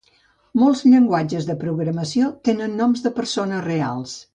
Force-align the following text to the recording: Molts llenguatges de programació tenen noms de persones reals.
Molts 0.61 0.81
llenguatges 0.93 1.47
de 1.51 1.57
programació 1.65 2.33
tenen 2.51 2.77
noms 2.83 3.09
de 3.09 3.17
persones 3.23 3.67
reals. 3.73 4.23